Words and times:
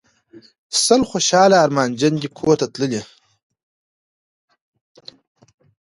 سل 0.83 1.01
خوشحاله 1.11 1.57
ارمانجن 1.65 2.13
دي 2.21 2.27
ګورته 2.37 2.67
تللي 2.73 3.01